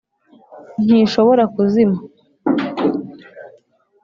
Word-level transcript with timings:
Ntishobora 0.85 1.43
kuzima. 1.55 1.97